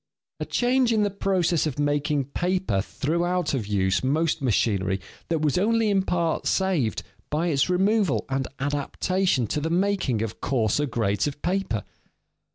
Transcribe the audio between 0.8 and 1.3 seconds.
in the